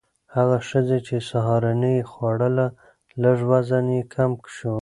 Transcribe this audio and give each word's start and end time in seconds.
هغه 0.35 0.57
ښځې 0.69 0.99
چې 1.07 1.15
سهارنۍ 1.29 1.93
یې 1.99 2.07
خوړله، 2.11 2.67
لږ 3.23 3.37
وزن 3.51 3.85
یې 3.95 4.01
کم 4.13 4.31
شو. 4.55 4.75